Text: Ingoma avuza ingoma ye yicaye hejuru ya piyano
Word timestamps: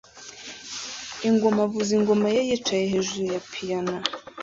Ingoma 1.27 1.59
avuza 1.67 1.91
ingoma 1.97 2.27
ye 2.35 2.41
yicaye 2.49 2.85
hejuru 2.93 3.23
ya 3.33 3.41
piyano 3.51 3.95